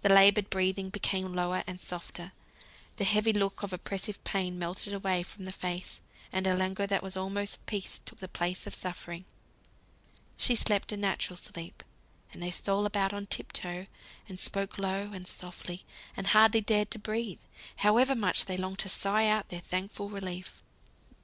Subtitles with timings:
[0.00, 2.32] The laboured breathing became lower and softer,
[2.96, 6.00] the heavy look of oppressive pain melted away from the face,
[6.32, 9.24] and a languor that was almost peace took the place of suffering.
[10.36, 11.84] She slept a natural sleep;
[12.32, 13.86] and they stole about on tip toe,
[14.28, 15.84] and spoke low, and softly,
[16.16, 17.38] and hardly dared to breathe,
[17.76, 20.60] however much they longed to sigh out their thankful relief.